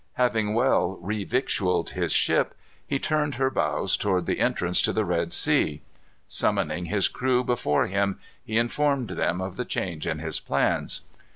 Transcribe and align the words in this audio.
Having 0.13 0.55
well 0.55 0.97
revictualled 0.99 1.91
his 1.91 2.11
ship, 2.11 2.55
he 2.87 2.97
turned 2.97 3.35
her 3.35 3.51
bows 3.51 3.95
toward 3.95 4.25
the 4.25 4.39
entrance 4.39 4.81
to 4.81 4.91
the 4.91 5.05
Red 5.05 5.31
Sea. 5.31 5.83
Summoning 6.27 6.85
his 6.85 7.07
crew 7.07 7.43
before 7.43 7.85
him, 7.85 8.19
he 8.43 8.57
informed 8.57 9.09
them 9.11 9.39
of 9.41 9.57
the 9.57 9.63
change 9.63 10.07
in 10.07 10.17
his 10.17 10.39
plans. 10.39 11.01